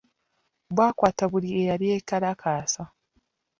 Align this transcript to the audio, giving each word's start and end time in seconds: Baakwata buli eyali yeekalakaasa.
Baakwata 0.77 1.23
buli 1.31 1.49
eyali 1.59 1.85
yeekalakaasa. 1.91 2.83